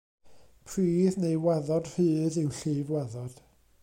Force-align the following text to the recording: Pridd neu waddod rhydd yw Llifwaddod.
Pridd 0.69 1.17
neu 1.23 1.37
waddod 1.43 1.91
rhydd 1.91 2.39
yw 2.45 2.49
Llifwaddod. 2.61 3.37